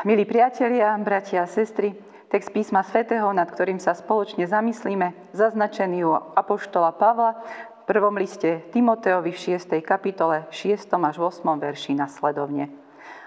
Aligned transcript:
Milí 0.00 0.24
priatelia, 0.24 0.96
bratia 0.96 1.44
a 1.44 1.50
sestry, 1.50 1.92
text 2.32 2.56
písma 2.56 2.80
svätého, 2.80 3.28
nad 3.36 3.44
ktorým 3.52 3.76
sa 3.76 3.92
spoločne 3.92 4.48
zamyslíme, 4.48 5.12
zaznačený 5.36 6.08
u 6.08 6.16
apoštola 6.16 6.96
Pavla 6.96 7.36
v 7.36 7.82
prvom 7.84 8.16
liste 8.16 8.64
Timoteovi 8.72 9.28
v 9.28 9.60
6. 9.60 9.76
kapitole 9.84 10.48
6. 10.48 10.88
až 10.88 11.16
8. 11.20 11.44
verši 11.44 11.92
nasledovne. 12.00 12.72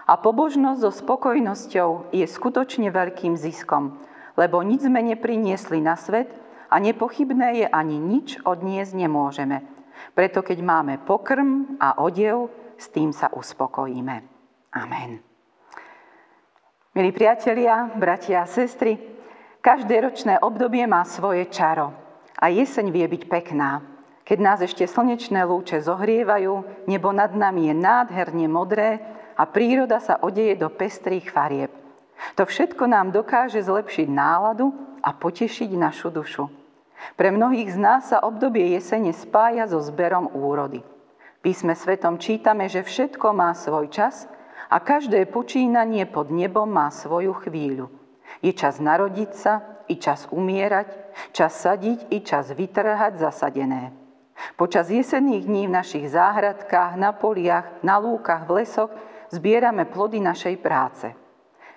A 0.10 0.18
pobožnosť 0.18 0.82
so 0.82 0.90
spokojnosťou 0.90 2.10
je 2.10 2.26
skutočne 2.26 2.90
veľkým 2.90 3.38
ziskom, 3.38 3.94
lebo 4.34 4.66
nič 4.66 4.90
sme 4.90 5.06
nepriniesli 5.06 5.78
na 5.78 5.94
svet 5.94 6.34
a 6.74 6.82
nepochybné 6.82 7.62
je 7.62 7.68
ani 7.70 8.02
nič 8.02 8.42
odniesť 8.42 8.98
nemôžeme. 8.98 9.62
Preto 10.18 10.42
keď 10.42 10.58
máme 10.66 11.06
pokrm 11.06 11.78
a 11.78 12.02
odev, 12.02 12.50
s 12.82 12.90
tým 12.90 13.14
sa 13.14 13.30
uspokojíme. 13.30 14.26
Amen. 14.74 15.33
Milí 16.94 17.10
priatelia, 17.10 17.90
bratia 17.98 18.46
a 18.46 18.50
sestry, 18.50 19.02
každé 19.66 19.98
ročné 19.98 20.38
obdobie 20.38 20.86
má 20.86 21.02
svoje 21.02 21.50
čaro 21.50 21.90
a 22.38 22.54
jeseň 22.54 22.94
vie 22.94 23.02
byť 23.10 23.24
pekná. 23.34 23.82
Keď 24.22 24.38
nás 24.38 24.62
ešte 24.62 24.86
slnečné 24.86 25.42
lúče 25.42 25.82
zohrievajú, 25.82 26.86
nebo 26.86 27.10
nad 27.10 27.34
nami 27.34 27.66
je 27.66 27.74
nádherne 27.74 28.46
modré 28.46 29.02
a 29.34 29.42
príroda 29.50 29.98
sa 29.98 30.22
odeje 30.22 30.54
do 30.54 30.70
pestrých 30.70 31.34
farieb. 31.34 31.74
To 32.38 32.46
všetko 32.46 32.86
nám 32.86 33.10
dokáže 33.10 33.66
zlepšiť 33.66 34.06
náladu 34.14 34.70
a 35.02 35.18
potešiť 35.18 35.74
našu 35.74 36.14
dušu. 36.14 36.46
Pre 37.18 37.30
mnohých 37.34 37.74
z 37.74 37.78
nás 37.82 38.14
sa 38.14 38.22
obdobie 38.22 38.70
jesene 38.78 39.18
spája 39.18 39.66
so 39.66 39.82
zberom 39.82 40.30
úrody. 40.30 40.86
Písme 41.42 41.74
svetom 41.74 42.22
čítame, 42.22 42.70
že 42.70 42.86
všetko 42.86 43.34
má 43.34 43.50
svoj 43.58 43.90
čas– 43.90 44.30
a 44.74 44.82
každé 44.82 45.30
počínanie 45.30 46.10
pod 46.10 46.34
nebom 46.34 46.66
má 46.66 46.90
svoju 46.90 47.38
chvíľu. 47.46 47.94
Je 48.42 48.50
čas 48.58 48.82
narodiť 48.82 49.32
sa, 49.38 49.86
i 49.86 50.02
čas 50.02 50.26
umierať, 50.34 50.90
čas 51.30 51.54
sadiť, 51.62 52.10
i 52.10 52.26
čas 52.26 52.50
vytrhať 52.50 53.22
zasadené. 53.22 53.94
Počas 54.58 54.90
jesenných 54.90 55.46
dní 55.46 55.70
v 55.70 55.76
našich 55.78 56.10
záhradkách, 56.10 56.98
na 56.98 57.14
poliach, 57.14 57.70
na 57.86 58.02
lúkach, 58.02 58.50
v 58.50 58.66
lesoch 58.66 58.90
zbierame 59.30 59.86
plody 59.86 60.18
našej 60.18 60.58
práce. 60.58 61.14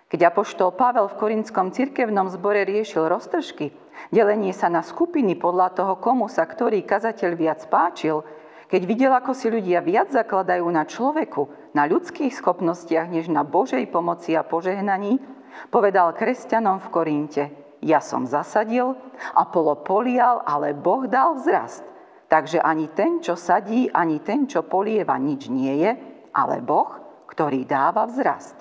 Keď 0.09 0.33
apoštol 0.33 0.73
Pavel 0.73 1.13
v 1.13 1.19
Korinskom 1.21 1.77
cirkevnom 1.77 2.33
zbore 2.33 2.65
riešil 2.65 3.13
roztržky, 3.13 3.77
delenie 4.09 4.57
sa 4.57 4.73
na 4.73 4.81
skupiny 4.81 5.37
podľa 5.37 5.77
toho, 5.77 5.95
komu 6.01 6.33
sa 6.33 6.49
ktorý 6.49 6.81
kazateľ 6.81 7.31
viac 7.37 7.61
páčil, 7.69 8.25
keď 8.67 8.83
videl, 8.83 9.13
ako 9.15 9.31
si 9.31 9.47
ľudia 9.47 9.79
viac 9.79 10.11
zakladajú 10.11 10.67
na 10.67 10.83
človeku, 10.83 11.71
na 11.71 11.87
ľudských 11.87 12.35
schopnostiach, 12.35 13.07
než 13.07 13.31
na 13.31 13.47
Božej 13.47 13.87
pomoci 13.91 14.35
a 14.35 14.43
požehnaní, 14.43 15.23
povedal 15.71 16.11
kresťanom 16.19 16.83
v 16.83 16.91
Korinte, 16.91 17.45
ja 17.79 18.03
som 18.03 18.27
zasadil, 18.27 18.99
Apolo 19.39 19.79
polial, 19.87 20.43
ale 20.43 20.75
Boh 20.75 21.07
dal 21.07 21.39
vzrast. 21.39 21.87
Takže 22.27 22.59
ani 22.59 22.91
ten, 22.91 23.23
čo 23.23 23.39
sadí, 23.39 23.87
ani 23.87 24.19
ten, 24.19 24.51
čo 24.51 24.67
polieva, 24.67 25.15
nič 25.15 25.47
nie 25.47 25.87
je, 25.87 25.93
ale 26.35 26.59
Boh, 26.59 26.91
ktorý 27.31 27.63
dáva 27.63 28.03
vzrast. 28.11 28.59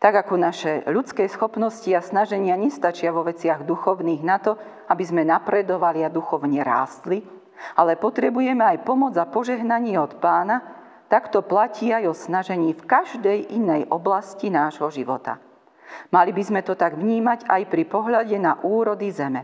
Tak 0.00 0.24
ako 0.24 0.34
naše 0.38 0.86
ľudské 0.88 1.26
schopnosti 1.26 1.90
a 1.92 2.00
snaženia 2.00 2.54
nestačia 2.56 3.10
vo 3.10 3.26
veciach 3.26 3.66
duchovných 3.66 4.22
na 4.22 4.38
to, 4.38 4.54
aby 4.88 5.04
sme 5.04 5.26
napredovali 5.26 6.06
a 6.06 6.14
duchovne 6.14 6.62
rástli, 6.62 7.20
ale 7.76 8.00
potrebujeme 8.00 8.64
aj 8.64 8.84
pomoc 8.84 9.14
a 9.16 9.28
požehnanie 9.28 9.96
od 10.00 10.18
pána, 10.18 10.62
tak 11.10 11.34
to 11.34 11.42
platí 11.42 11.90
aj 11.90 12.04
o 12.06 12.14
snažení 12.14 12.70
v 12.72 12.86
každej 12.86 13.50
inej 13.50 13.90
oblasti 13.90 14.46
nášho 14.46 14.88
života. 14.94 15.42
Mali 16.14 16.30
by 16.30 16.42
sme 16.46 16.60
to 16.62 16.78
tak 16.78 16.94
vnímať 16.94 17.50
aj 17.50 17.62
pri 17.66 17.84
pohľade 17.86 18.36
na 18.38 18.62
úrody 18.62 19.10
zeme. 19.10 19.42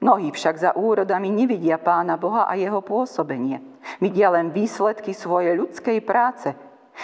Mnohí 0.00 0.32
však 0.32 0.56
za 0.56 0.70
úrodami 0.76 1.28
nevidia 1.28 1.76
Pána 1.76 2.16
Boha 2.16 2.48
a 2.48 2.56
jeho 2.56 2.80
pôsobenie. 2.80 3.60
Vidia 4.00 4.32
len 4.32 4.52
výsledky 4.52 5.12
svojej 5.12 5.56
ľudskej 5.56 5.98
práce. 6.04 6.52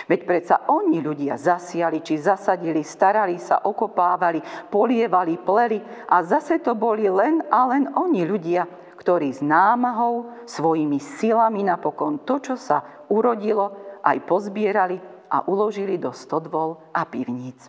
Veď 0.09 0.21
predsa 0.29 0.57
oni 0.69 1.01
ľudia 1.01 1.41
zasiali 1.41 2.05
či 2.05 2.21
zasadili, 2.21 2.85
starali 2.85 3.41
sa, 3.41 3.65
okopávali, 3.65 4.69
polievali, 4.69 5.41
pleli 5.41 5.81
a 6.09 6.21
zase 6.21 6.61
to 6.61 6.77
boli 6.77 7.09
len 7.09 7.41
a 7.49 7.65
len 7.65 7.89
oni 7.97 8.29
ľudia, 8.29 8.69
ktorí 8.97 9.31
s 9.31 9.45
námahou, 9.45 10.45
svojimi 10.49 10.99
silami 10.99 11.63
napokon 11.63 12.25
to, 12.25 12.41
čo 12.41 12.55
sa 12.57 13.07
urodilo, 13.13 14.01
aj 14.03 14.19
pozbierali 14.25 14.99
a 15.31 15.45
uložili 15.47 16.01
do 16.01 16.11
stodvol 16.11 16.81
a 16.95 17.05
pivníc. 17.05 17.69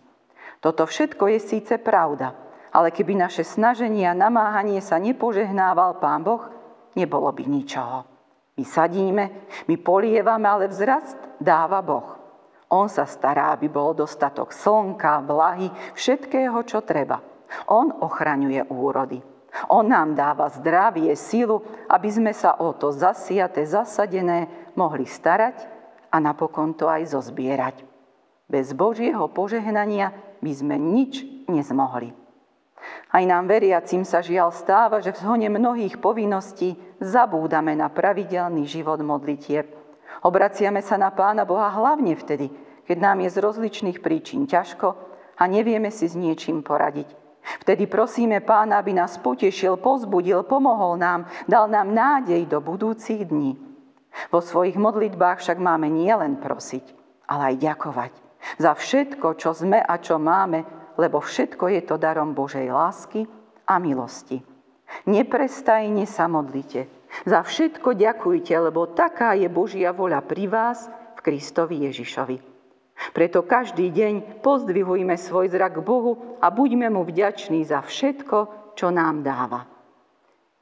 Toto 0.58 0.88
všetko 0.88 1.30
je 1.36 1.38
síce 1.38 1.74
pravda, 1.78 2.34
ale 2.74 2.90
keby 2.90 3.14
naše 3.14 3.46
snaženie 3.46 4.10
a 4.10 4.16
namáhanie 4.16 4.82
sa 4.82 4.98
nepožehnával 4.98 6.02
Pán 6.02 6.26
Boh, 6.26 6.50
nebolo 6.98 7.30
by 7.30 7.44
ničoho. 7.46 7.98
My 8.58 8.64
sadíme, 8.66 9.24
my 9.70 9.76
polievame, 9.78 10.50
ale 10.50 10.66
vzrast 10.66 11.14
dáva 11.38 11.78
Boh. 11.78 12.18
On 12.68 12.90
sa 12.90 13.06
stará, 13.06 13.54
aby 13.54 13.70
bol 13.70 13.94
dostatok 13.94 14.50
slnka, 14.52 15.24
vlahy, 15.24 15.70
všetkého, 15.94 16.58
čo 16.66 16.82
treba. 16.82 17.22
On 17.70 17.88
ochraňuje 17.88 18.68
úrody. 18.68 19.37
On 19.68 19.82
nám 19.84 20.14
dáva 20.14 20.52
zdravie, 20.52 21.12
silu, 21.16 21.64
aby 21.88 22.08
sme 22.12 22.32
sa 22.36 22.60
o 22.60 22.76
to 22.76 22.92
zasiate, 22.92 23.64
zasadené 23.64 24.46
mohli 24.76 25.08
starať 25.08 25.66
a 26.12 26.16
napokon 26.20 26.76
to 26.76 26.86
aj 26.86 27.16
zozbierať. 27.16 27.84
Bez 28.48 28.72
Božieho 28.72 29.28
požehnania 29.28 30.12
by 30.40 30.52
sme 30.52 30.76
nič 30.80 31.24
nezmohli. 31.48 32.12
Aj 33.08 33.24
nám 33.24 33.48
veriacim 33.48 34.04
sa 34.04 34.22
žiaľ 34.24 34.54
stáva, 34.54 35.00
že 35.00 35.12
v 35.12 35.20
zhone 35.20 35.48
mnohých 35.48 35.98
povinností 35.98 36.76
zabúdame 37.02 37.74
na 37.76 37.92
pravidelný 37.92 38.64
život 38.64 39.00
modlitieb. 39.00 39.68
Obraciame 40.24 40.80
sa 40.80 40.96
na 40.96 41.12
Pána 41.12 41.44
Boha 41.44 41.68
hlavne 41.72 42.16
vtedy, 42.16 42.48
keď 42.88 42.96
nám 43.00 43.18
je 43.24 43.28
z 43.32 43.38
rozličných 43.44 43.98
príčin 44.00 44.48
ťažko 44.48 44.96
a 45.36 45.42
nevieme 45.44 45.92
si 45.92 46.08
s 46.08 46.16
niečím 46.16 46.64
poradiť. 46.64 47.27
Vtedy 47.64 47.88
prosíme 47.88 48.44
Pána, 48.44 48.80
aby 48.80 48.92
nás 48.92 49.16
potešil, 49.16 49.80
pozbudil, 49.80 50.44
pomohol 50.44 51.00
nám, 51.00 51.24
dal 51.48 51.68
nám 51.68 51.92
nádej 51.92 52.44
do 52.44 52.60
budúcich 52.60 53.24
dní. 53.24 53.56
Vo 54.28 54.40
svojich 54.40 54.76
modlitbách 54.76 55.40
však 55.40 55.58
máme 55.60 55.88
nielen 55.88 56.40
prosiť, 56.40 56.84
ale 57.28 57.54
aj 57.54 57.56
ďakovať 57.60 58.12
za 58.58 58.72
všetko, 58.74 59.34
čo 59.36 59.50
sme 59.52 59.82
a 59.82 59.94
čo 59.98 60.16
máme, 60.16 60.64
lebo 60.98 61.20
všetko 61.20 61.68
je 61.74 61.82
to 61.84 62.00
darom 62.00 62.32
Božej 62.32 62.70
lásky 62.70 63.26
a 63.66 63.74
milosti. 63.76 64.40
Neprestajne 65.04 66.08
sa 66.08 66.30
modlite. 66.30 66.88
Za 67.28 67.44
všetko 67.44 67.92
ďakujte, 67.96 68.52
lebo 68.56 68.88
taká 68.88 69.36
je 69.36 69.48
Božia 69.52 69.92
voľa 69.92 70.24
pri 70.24 70.48
vás 70.48 70.88
v 71.16 71.20
Kristovi 71.24 71.84
Ježišovi. 71.88 72.57
Preto 73.14 73.46
každý 73.46 73.90
deň 73.94 74.42
pozdvihujme 74.42 75.14
svoj 75.14 75.54
zrak 75.54 75.78
k 75.78 75.86
Bohu 75.86 76.38
a 76.42 76.50
buďme 76.50 76.90
mu 76.90 77.06
vďační 77.06 77.62
za 77.64 77.82
všetko, 77.82 78.72
čo 78.74 78.90
nám 78.90 79.22
dáva. 79.22 79.78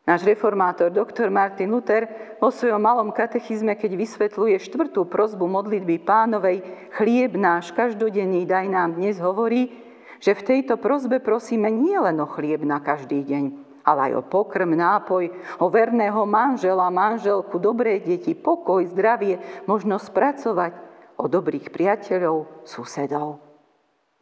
Náš 0.06 0.22
reformátor 0.22 0.94
doktor 0.94 1.34
Martin 1.34 1.66
Luther 1.66 2.06
vo 2.38 2.54
svojom 2.54 2.78
malom 2.78 3.10
katechizme, 3.10 3.75
keď 3.75 3.98
vysvetľuje 3.98 4.54
štvrtú 4.62 5.02
prozbu 5.10 5.50
modlitby 5.50 5.98
pánovej 6.06 6.62
chlieb 6.94 7.34
náš 7.34 7.75
každodenný 7.75 8.46
daj 8.46 8.70
nám 8.70 8.94
dnes 8.94 9.19
hovorí, 9.19 9.75
že 10.22 10.38
v 10.38 10.46
tejto 10.46 10.78
prozbe 10.78 11.19
prosíme 11.19 11.66
nie 11.75 11.99
len 11.99 12.22
o 12.22 12.26
chlieb 12.31 12.62
na 12.62 12.78
každý 12.78 13.26
deň, 13.26 13.44
ale 13.82 14.11
aj 14.11 14.12
o 14.14 14.22
pokrm, 14.22 14.78
nápoj, 14.78 15.26
o 15.58 15.66
verného 15.66 16.22
manžela, 16.22 16.87
manželku, 16.87 17.58
dobré 17.58 17.99
deti, 17.99 18.38
pokoj, 18.38 18.87
zdravie, 18.87 19.43
možno 19.66 19.99
spracovať, 19.99 20.86
o 21.16 21.24
dobrých 21.26 21.72
priateľov, 21.72 22.66
susedov. 22.68 23.40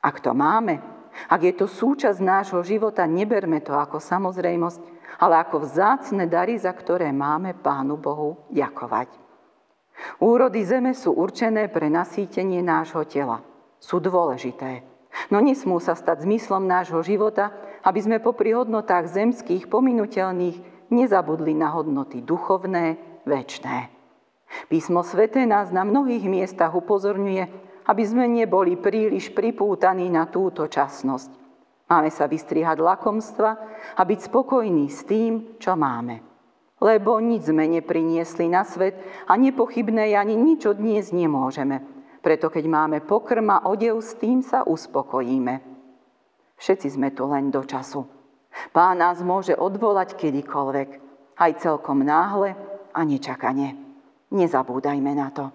Ak 0.04 0.20
to 0.20 0.36
máme, 0.36 0.78
ak 1.30 1.40
je 1.42 1.54
to 1.54 1.66
súčasť 1.70 2.18
nášho 2.20 2.60
života, 2.66 3.06
neberme 3.06 3.62
to 3.62 3.72
ako 3.72 4.02
samozrejmosť, 4.02 4.82
ale 5.22 5.40
ako 5.40 5.62
vzácne 5.62 6.26
dary, 6.26 6.58
za 6.58 6.74
ktoré 6.74 7.14
máme 7.14 7.54
Pánu 7.54 7.94
Bohu 7.94 8.50
ďakovať. 8.50 9.08
Úrody 10.18 10.66
zeme 10.66 10.90
sú 10.90 11.14
určené 11.14 11.70
pre 11.70 11.86
nasýtenie 11.86 12.58
nášho 12.58 13.06
tela. 13.06 13.46
Sú 13.78 14.02
dôležité. 14.02 14.82
No 15.30 15.38
nesmú 15.38 15.78
sa 15.78 15.94
stať 15.94 16.26
zmyslom 16.26 16.66
nášho 16.66 16.98
života, 17.06 17.54
aby 17.86 18.02
sme 18.02 18.18
popri 18.18 18.50
hodnotách 18.50 19.06
zemských 19.06 19.70
pominuteľných 19.70 20.90
nezabudli 20.90 21.54
na 21.54 21.70
hodnoty 21.70 22.18
duchovné, 22.26 22.98
väčné. 23.22 23.93
Písmo 24.68 25.02
sveté 25.02 25.44
nás 25.44 25.74
na 25.74 25.84
mnohých 25.84 26.24
miestach 26.26 26.72
upozorňuje, 26.74 27.44
aby 27.84 28.02
sme 28.04 28.24
neboli 28.30 28.80
príliš 28.80 29.30
pripútaní 29.34 30.08
na 30.08 30.24
túto 30.26 30.64
časnosť. 30.64 31.30
Máme 31.84 32.08
sa 32.08 32.24
vystrihať 32.24 32.80
lakomstva 32.80 33.50
a 33.92 34.02
byť 34.02 34.20
spokojní 34.32 34.88
s 34.88 35.04
tým, 35.04 35.60
čo 35.60 35.76
máme. 35.76 36.24
Lebo 36.80 37.20
nič 37.20 37.52
sme 37.52 37.68
nepriniesli 37.68 38.48
na 38.48 38.64
svet 38.64 38.96
a 39.28 39.36
nepochybné 39.36 40.16
ani 40.16 40.34
nič 40.34 40.64
odniesť 40.64 41.12
nemôžeme. 41.12 41.76
Preto 42.24 42.48
keď 42.48 42.64
máme 42.66 42.98
pokrm 43.04 43.52
a 43.52 43.68
odev, 43.68 44.00
s 44.00 44.16
tým 44.16 44.40
sa 44.40 44.64
uspokojíme. 44.64 45.60
Všetci 46.56 46.96
sme 46.96 47.12
tu 47.12 47.28
len 47.28 47.52
do 47.52 47.60
času. 47.60 48.08
Pán 48.72 49.04
nás 49.04 49.20
môže 49.20 49.52
odvolať 49.52 50.16
kedykoľvek, 50.16 50.88
aj 51.36 51.50
celkom 51.60 52.00
náhle 52.00 52.56
a 52.96 53.00
nečakane. 53.04 53.83
Nezabúdajme 54.34 55.12
na 55.14 55.30
to. 55.30 55.54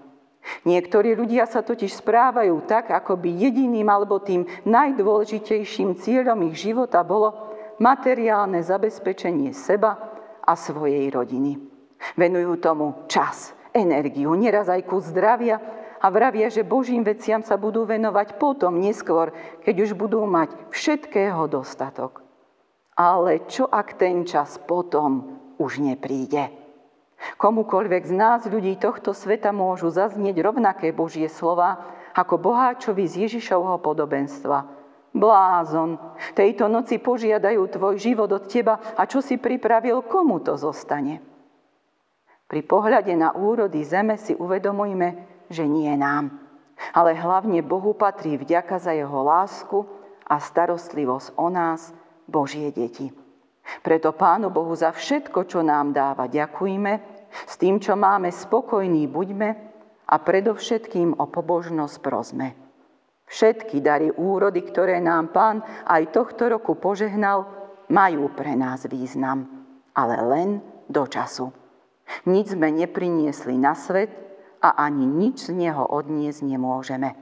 Niektorí 0.64 1.14
ľudia 1.20 1.44
sa 1.46 1.60
totiž 1.60 2.00
správajú 2.00 2.64
tak, 2.64 2.96
ako 2.96 3.20
by 3.20 3.28
jediným 3.28 3.92
alebo 3.92 4.24
tým 4.24 4.48
najdôležitejším 4.64 6.00
cieľom 6.00 6.48
ich 6.48 6.64
života 6.64 7.04
bolo 7.04 7.36
materiálne 7.84 8.64
zabezpečenie 8.64 9.52
seba 9.52 10.00
a 10.40 10.54
svojej 10.56 11.12
rodiny. 11.12 11.60
Venujú 12.16 12.56
tomu 12.64 13.06
čas, 13.12 13.52
energiu, 13.76 14.32
neraz 14.40 14.72
aj 14.72 14.88
ku 14.88 15.04
zdravia 15.04 15.60
a 16.00 16.08
vravia, 16.08 16.48
že 16.48 16.64
Božím 16.64 17.04
veciam 17.04 17.44
sa 17.44 17.60
budú 17.60 17.84
venovať 17.84 18.40
potom, 18.40 18.80
neskôr, 18.80 19.36
keď 19.68 19.76
už 19.84 19.92
budú 20.00 20.24
mať 20.24 20.56
všetkého 20.72 21.52
dostatok. 21.52 22.24
Ale 22.96 23.48
čo 23.48 23.68
ak 23.68 24.00
ten 24.00 24.24
čas 24.24 24.60
potom 24.60 25.40
už 25.60 25.84
nepríde? 25.84 26.59
Komukoľvek 27.40 28.04
z 28.08 28.14
nás, 28.16 28.40
ľudí 28.48 28.80
tohto 28.80 29.12
sveta, 29.12 29.52
môžu 29.52 29.92
zaznieť 29.92 30.40
rovnaké 30.40 30.96
Božie 30.96 31.28
slova 31.28 31.84
ako 32.16 32.40
boháčovi 32.40 33.06
z 33.08 33.28
Ježišovho 33.28 33.80
podobenstva. 33.84 34.66
Blázon, 35.10 35.98
tejto 36.38 36.70
noci 36.70 37.02
požiadajú 37.02 37.66
tvoj 37.74 37.96
život 37.98 38.30
od 38.30 38.46
teba 38.46 38.78
a 38.94 39.10
čo 39.10 39.26
si 39.26 39.42
pripravil, 39.42 40.06
komu 40.06 40.40
to 40.40 40.54
zostane? 40.54 41.20
Pri 42.50 42.62
pohľade 42.66 43.14
na 43.14 43.34
úrody 43.34 43.86
zeme 43.86 44.18
si 44.18 44.34
uvedomujme, 44.34 45.42
že 45.54 45.66
nie 45.70 45.90
nám. 45.98 46.34
Ale 46.94 47.14
hlavne 47.18 47.62
Bohu 47.62 47.94
patrí 47.94 48.40
vďaka 48.40 48.80
za 48.80 48.96
jeho 48.96 49.22
lásku 49.22 49.86
a 50.26 50.40
starostlivosť 50.40 51.36
o 51.38 51.48
nás, 51.52 51.94
Božie 52.30 52.70
deti. 52.70 53.10
Preto 53.86 54.12
Pánu 54.14 54.50
Bohu 54.50 54.74
za 54.76 54.92
všetko, 54.92 55.46
čo 55.46 55.60
nám 55.62 55.94
dáva, 55.94 56.26
ďakujme, 56.26 56.94
s 57.30 57.56
tým, 57.62 57.78
čo 57.78 57.94
máme, 57.94 58.34
spokojní 58.34 59.06
buďme 59.06 59.50
a 60.10 60.16
predovšetkým 60.18 61.22
o 61.22 61.26
pobožnosť 61.30 61.96
prosme. 62.02 62.48
Všetky 63.30 63.78
dary 63.86 64.10
úrody, 64.10 64.66
ktoré 64.66 64.98
nám 64.98 65.30
Pán 65.30 65.62
aj 65.86 66.10
tohto 66.10 66.50
roku 66.50 66.74
požehnal, 66.74 67.46
majú 67.94 68.34
pre 68.34 68.58
nás 68.58 68.90
význam, 68.90 69.46
ale 69.94 70.16
len 70.26 70.50
do 70.90 71.06
času. 71.06 71.54
Nič 72.26 72.58
sme 72.58 72.74
nepriniesli 72.74 73.54
na 73.54 73.78
svet 73.78 74.10
a 74.66 74.82
ani 74.82 75.06
nič 75.06 75.46
z 75.46 75.54
neho 75.54 75.86
odniesť 75.86 76.42
nemôžeme. 76.42 77.14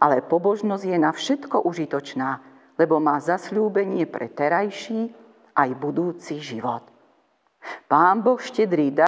Ale 0.00 0.24
pobožnosť 0.24 0.84
je 0.88 0.96
na 0.96 1.12
všetko 1.12 1.68
užitočná, 1.68 2.40
lebo 2.80 2.96
má 2.96 3.20
zasľúbenie 3.20 4.08
pre 4.08 4.32
terajší 4.32 5.12
aj 5.56 5.70
budúci 5.80 6.38
život. 6.38 6.84
Pán 7.88 8.22
Boh 8.22 8.38
štedrý 8.38 8.92